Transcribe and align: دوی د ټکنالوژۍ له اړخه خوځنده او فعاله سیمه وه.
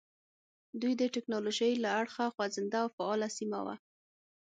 دوی 0.81 0.93
د 0.97 1.03
ټکنالوژۍ 1.15 1.71
له 1.83 1.89
اړخه 1.99 2.25
خوځنده 2.33 2.77
او 2.83 2.89
فعاله 2.95 3.29
سیمه 3.37 3.59
وه. 3.65 3.75